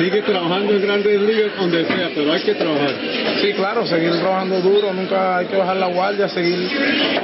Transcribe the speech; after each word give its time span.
sigue 0.00 0.22
trabajando 0.22 0.72
en 0.72 0.82
grandes 0.82 1.20
ligas 1.20 1.50
donde 1.58 1.84
sea, 1.84 2.10
pero 2.14 2.32
hay 2.32 2.40
que 2.40 2.54
trabajar. 2.54 2.94
Sí, 3.40 3.52
claro, 3.52 3.86
seguir 3.86 4.12
trabajando 4.12 4.60
duro, 4.60 4.92
nunca 4.94 5.38
hay 5.38 5.46
que 5.46 5.56
bajar 5.56 5.76
la 5.76 5.86
guardia, 5.88 6.28
seguir 6.28 6.68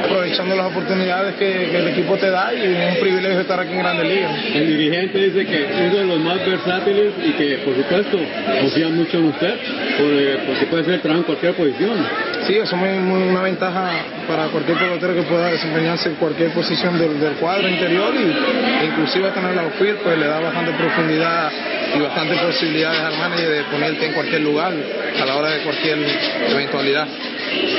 aprovechando 0.04 0.54
las 0.54 0.67
oportunidades 0.67 1.37
que, 1.37 1.77
el 1.77 1.89
equipo 1.89 2.17
te 2.17 2.31
da 2.31 2.53
y 2.54 2.62
es 2.62 2.95
un 2.95 3.01
privilegio 3.01 3.41
estar 3.41 3.61
aquí 3.61 3.73
en 3.73 3.79
Grandes 3.79 4.09
Ligas. 4.09 4.33
El 4.54 4.67
dirigente 4.67 5.19
dice 5.19 5.47
que 5.47 5.65
es 5.65 5.91
uno 5.91 5.99
de 5.99 6.04
los 6.04 6.21
más 6.21 6.47
versátiles 6.47 7.12
y 7.25 7.33
que, 7.33 7.58
por 7.58 7.74
supuesto, 7.74 8.19
confía 8.60 8.88
mucho 8.88 9.19
en 9.19 9.24
usted 9.24 9.54
porque 9.99 10.67
puede 10.71 10.85
ser 10.85 11.01
trabajo 11.01 11.21
en 11.21 11.24
cualquier 11.24 11.54
posición. 11.54 12.35
Sí, 12.47 12.54
eso 12.54 12.76
es 12.76 13.03
una 13.03 13.42
ventaja 13.42 13.90
para 14.28 14.46
cualquier 14.49 14.78
pelotero 14.78 15.15
que 15.15 15.22
pueda 15.22 15.51
desempeñarse 15.51 16.10
en 16.10 16.15
cualquier 16.15 16.51
posición 16.52 16.96
del, 16.96 17.33
cuadro 17.41 17.69
interior 17.69 18.15
y 18.15 18.84
e 18.84 18.87
inclusive 18.87 19.30
tener 19.30 19.56
la 19.56 19.62
outfield, 19.62 19.98
pues 19.98 20.16
le 20.16 20.27
da 20.27 20.38
bastante 20.38 20.70
profundidad 20.73 21.51
y 21.96 22.01
bastante 22.01 22.37
posibilidades 22.37 23.01
al 23.01 23.19
manager 23.19 23.50
de 23.50 23.62
ponerte 23.64 24.06
en 24.06 24.12
cualquier 24.12 24.42
lugar 24.42 24.72
a 25.20 25.27
la 25.27 25.36
hora 25.36 25.50
de 25.50 25.62
cualquier 25.62 25.98
eventualidad. 26.50 27.09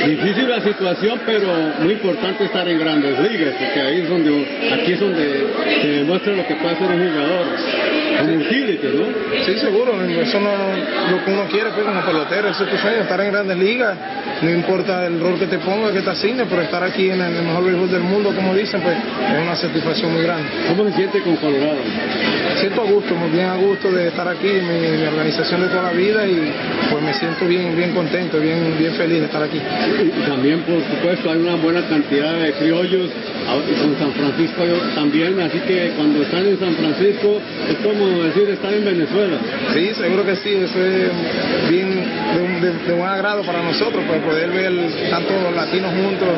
Difícil 0.06 0.48
la 0.48 0.60
situación, 0.60 1.20
pero 1.24 1.48
muy 1.80 1.94
importante 1.94 2.44
estar 2.44 2.68
en 2.68 2.78
grandes 2.78 3.18
ligas, 3.20 3.54
porque 3.58 3.80
ahí 3.80 4.00
es 4.02 4.08
donde, 4.08 4.72
aquí 4.74 4.92
es 4.92 5.00
donde 5.00 5.46
se 5.80 5.88
demuestra 5.88 6.32
lo 6.34 6.46
que 6.46 6.54
puede 6.56 6.74
hacer 6.74 6.90
un 6.90 7.10
jugador. 7.10 7.46
Como 8.18 8.32
un 8.32 8.38
¿no? 8.40 9.44
Sí, 9.46 9.58
seguro, 9.60 9.92
eso 10.02 10.40
no 10.40 10.50
lo 11.10 11.24
que 11.24 11.30
uno 11.30 11.44
quiere 11.50 11.70
pues, 11.70 11.86
como 11.86 12.00
pelotero, 12.02 12.48
eso 12.48 12.64
es 12.64 12.70
tu 12.70 12.76
sueño, 12.78 13.02
estar 13.02 13.20
en 13.20 13.30
grandes 13.30 13.56
ligas, 13.56 13.96
no 14.42 14.50
importa 14.50 15.06
el 15.06 15.20
rol 15.20 15.38
que 15.38 15.46
te 15.46 15.58
ponga, 15.58 15.92
que 15.92 16.00
te 16.00 16.10
asigne, 16.10 16.44
pero 16.48 16.62
estar 16.62 16.82
aquí 16.82 17.10
en 17.10 17.20
el 17.20 17.42
mejor 17.42 17.64
béisbol 17.64 17.90
del 17.90 18.02
mundo, 18.02 18.32
como 18.34 18.54
dicen, 18.54 18.80
pues 18.80 18.96
es 18.96 19.42
una 19.42 19.56
satisfacción 19.56 20.12
muy 20.12 20.22
grande. 20.22 20.48
¿Cómo 20.68 20.88
se 20.88 20.96
siente 20.96 21.20
con 21.22 21.36
Colorado? 21.36 21.78
Siento 22.60 22.82
a 22.82 22.84
gusto, 22.84 23.14
muy 23.14 23.30
bien 23.30 23.46
a 23.46 23.56
gusto 23.56 23.90
de 23.90 24.08
estar 24.08 24.28
aquí, 24.28 24.48
mi, 24.48 24.98
mi 24.98 25.06
organización 25.06 25.62
de 25.62 25.68
toda 25.68 25.82
la 25.84 25.92
vida 25.92 26.26
y 26.26 26.52
pues 26.90 27.02
me 27.02 27.14
siento 27.14 27.46
bien, 27.46 27.76
bien 27.76 27.92
contento, 27.92 28.38
bien, 28.38 28.76
bien 28.78 28.92
feliz 28.94 29.20
de 29.20 29.26
estar 29.26 29.42
aquí. 29.42 29.58
Y 29.58 30.28
también, 30.28 30.62
por 30.62 30.80
supuesto, 30.82 31.30
hay 31.30 31.38
una 31.38 31.56
buena 31.56 31.86
cantidad 31.88 32.38
de 32.38 32.52
criollos 32.52 33.10
con 33.48 33.98
San 33.98 34.12
Francisco 34.12 34.62
también, 34.94 35.40
así 35.40 35.58
que 35.60 35.92
cuando 35.96 36.22
están 36.22 36.46
en 36.46 36.58
San 36.58 36.74
Francisco 36.74 37.40
es 37.68 37.76
como 37.76 38.06
decir 38.22 38.48
estar 38.50 38.72
en 38.72 38.84
Venezuela. 38.84 39.38
Sí, 39.72 39.90
seguro 39.94 40.24
que 40.24 40.36
sí, 40.36 40.50
eso 40.50 40.84
es 40.84 41.70
bien 41.70 42.04
de, 42.60 42.92
buen 42.92 43.08
agrado 43.08 43.42
para 43.42 43.62
nosotros, 43.62 44.04
pues 44.06 44.20
poder 44.20 44.50
ver 44.50 44.72
tanto 45.10 45.32
los 45.42 45.54
latinos 45.54 45.92
juntos 45.94 46.28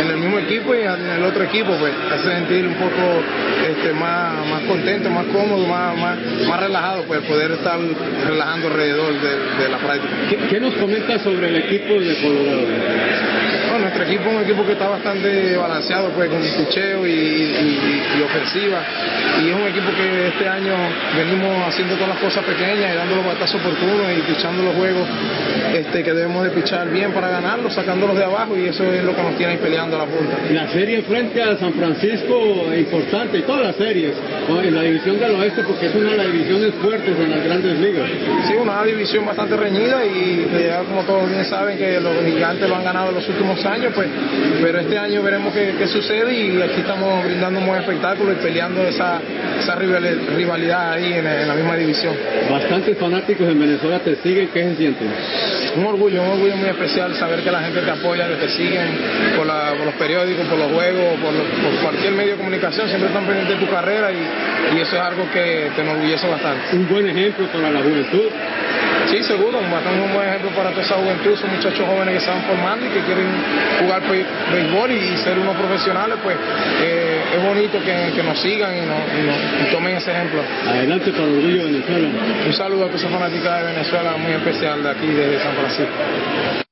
en 0.00 0.10
el 0.10 0.16
mismo 0.16 0.38
equipo 0.38 0.74
y 0.74 0.80
en 0.80 1.06
el 1.18 1.24
otro 1.24 1.44
equipo, 1.44 1.74
pues 1.78 1.92
hace 2.12 2.32
sentir 2.32 2.66
un 2.66 2.74
poco 2.74 3.22
este, 3.68 3.92
más, 3.92 4.46
más 4.48 4.62
contento, 4.62 5.10
más 5.10 5.26
cómodo, 5.26 5.66
más, 5.66 5.96
más, 5.96 6.60
relajado, 6.60 7.02
pues 7.04 7.20
poder 7.22 7.52
estar 7.52 7.78
relajando 8.26 8.68
alrededor 8.68 9.12
de, 9.20 9.68
la 9.68 9.78
práctica. 9.78 10.48
¿Qué, 10.48 10.60
nos 10.60 10.74
comenta 10.74 11.18
sobre 11.18 11.48
el 11.48 11.56
equipo 11.56 11.94
de 12.00 12.14
Colorado? 12.22 12.66
Nuestro 13.80 14.04
equipo 14.04 14.30
es 14.30 14.36
un 14.36 14.42
equipo 14.42 14.64
que 14.64 14.72
está 14.72 14.88
bastante 14.88 15.56
balanceado, 15.56 16.10
pues 16.10 16.30
con 16.30 16.40
picheo 16.40 17.06
y, 17.06 17.10
y, 17.10 17.80
ofensiva, 18.34 18.82
y 19.40 19.48
es 19.48 19.54
un 19.54 19.66
equipo 19.68 19.90
que 19.94 20.28
este 20.28 20.48
año 20.48 20.74
venimos 21.16 21.68
haciendo 21.68 21.94
todas 21.94 22.10
las 22.10 22.18
cosas 22.18 22.44
pequeñas 22.44 22.92
y 22.92 22.96
dando 22.96 23.16
los 23.16 23.26
batazos 23.26 23.60
oportunos 23.60 24.06
y 24.16 24.20
pichando 24.22 24.62
los 24.62 24.74
juegos 24.74 25.06
este, 25.74 26.02
que 26.02 26.12
debemos 26.12 26.44
de 26.44 26.50
pichar 26.50 26.88
bien 26.90 27.12
para 27.12 27.28
ganarlos, 27.28 27.74
sacándolos 27.74 28.16
de 28.16 28.24
abajo 28.24 28.56
y 28.56 28.66
eso 28.66 28.84
es 28.92 29.04
lo 29.04 29.14
que 29.14 29.22
nos 29.22 29.36
tiene 29.36 29.52
ahí 29.52 29.58
peleando 29.58 29.96
a 29.96 30.00
la 30.00 30.06
punta. 30.06 30.36
La 30.50 30.68
serie 30.68 31.02
frente 31.02 31.42
a 31.42 31.56
San 31.56 31.72
Francisco 31.74 32.66
es 32.72 32.80
importante, 32.80 33.38
y 33.38 33.42
todas 33.42 33.66
las 33.66 33.76
series, 33.76 34.14
en 34.48 34.74
la 34.74 34.82
división 34.82 35.18
del 35.18 35.34
oeste 35.36 35.62
porque 35.62 35.86
es 35.86 35.94
una 35.94 36.10
de 36.10 36.16
las 36.16 36.32
divisiones 36.32 36.74
fuertes 36.74 37.14
en 37.18 37.30
las 37.30 37.44
grandes 37.44 37.78
ligas. 37.78 38.08
Sí, 38.46 38.54
una 38.54 38.84
división 38.84 39.26
bastante 39.26 39.56
reñida 39.56 40.04
y 40.04 40.46
ya 40.66 40.80
como 40.80 41.02
todos 41.02 41.30
bien 41.30 41.44
saben 41.44 41.78
que 41.78 42.00
los 42.00 42.12
gigantes 42.24 42.68
lo 42.68 42.76
han 42.76 42.84
ganado 42.84 43.10
en 43.10 43.16
los 43.16 43.28
últimos 43.28 43.64
años, 43.64 43.92
pues, 43.94 44.08
pero 44.60 44.80
este 44.80 44.98
año 44.98 45.22
veremos 45.22 45.52
qué, 45.52 45.74
qué 45.78 45.86
sucede 45.86 46.32
y 46.34 46.62
aquí 46.62 46.80
estamos 46.80 47.24
brindando 47.24 47.60
un 47.60 47.66
buen 47.66 47.80
espectáculo 47.80 48.23
y 48.32 48.36
peleando 48.36 48.82
esa, 48.86 49.20
esa 49.58 49.74
rivalidad 49.74 50.92
ahí 50.92 51.12
en, 51.12 51.48
la 51.48 51.54
misma 51.54 51.76
división. 51.76 52.14
Bastantes 52.50 52.96
fanáticos 52.98 53.48
en 53.48 53.58
Venezuela 53.58 53.98
te 53.98 54.16
siguen, 54.16 54.48
¿qué 54.52 54.62
se 54.70 54.76
sienten? 54.76 55.08
Un 55.76 55.86
orgullo, 55.86 56.22
un 56.22 56.30
orgullo 56.30 56.56
muy 56.56 56.68
especial 56.68 57.14
saber 57.16 57.40
que 57.40 57.50
la 57.50 57.60
gente 57.60 57.80
te 57.80 57.90
apoya, 57.90 58.28
que 58.28 58.34
te 58.36 58.48
siguen 58.50 58.88
por, 59.36 59.46
los 59.46 59.94
periódicos, 59.94 60.46
por 60.46 60.58
los 60.58 60.72
juegos, 60.72 61.18
por, 61.20 61.82
cualquier 61.82 62.12
medio 62.12 62.32
de 62.32 62.38
comunicación, 62.38 62.88
siempre 62.88 63.08
están 63.08 63.24
pendientes 63.24 63.58
de 63.58 63.66
tu 63.66 63.70
carrera 63.70 64.10
y, 64.12 64.74
eso 64.74 64.96
es 64.96 65.02
algo 65.02 65.30
que 65.32 65.70
te 65.74 65.82
enorgullece 65.82 66.28
bastante. 66.28 66.76
Un 66.76 66.88
buen 66.88 67.08
ejemplo 67.08 67.46
para 67.46 67.70
la 67.70 67.80
juventud. 67.80 68.28
Sí, 69.10 69.22
seguro, 69.22 69.58
un 69.58 70.14
buen 70.14 70.28
ejemplo 70.28 70.50
para 70.50 70.70
toda 70.70 70.82
esa 70.82 70.94
juventud, 70.94 71.36
son 71.36 71.50
muchachos 71.54 71.86
jóvenes 71.86 72.14
que 72.14 72.20
se 72.20 72.30
van 72.30 72.42
formando 72.42 72.86
y 72.86 72.88
que 72.88 73.00
quieren 73.00 73.26
jugar 73.80 74.02
béisbol 74.02 74.90
y 74.90 75.16
ser 75.18 75.38
unos 75.38 75.56
profesionales, 75.56 76.16
pues 76.22 76.36
eh, 76.82 77.22
es 77.36 77.42
bonito 77.42 77.78
que, 77.84 78.22
nos 78.22 78.40
sigan 78.40 78.76
y, 78.76 78.80
nos, 78.80 79.70
tomen 79.70 79.96
ese 79.96 80.10
ejemplo. 80.10 80.40
Adelante 80.66 81.10
para 81.10 81.24
orgullo 81.24 81.64
Venezuela. 81.64 82.08
Un 82.46 82.52
saludo 82.52 82.84
a 82.84 82.86
toda 82.86 82.98
esa 82.98 83.08
fanática 83.08 83.58
de 83.58 83.72
Venezuela 83.72 84.16
muy 84.16 84.32
especial 84.32 84.82
de 84.82 84.90
aquí, 84.90 85.06
desde 85.06 85.42
San 85.42 85.54
Francisco. 85.54 86.64